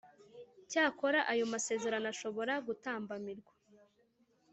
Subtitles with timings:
[0.69, 3.53] Cyakora ayo masezerano ashobora gutambamirwa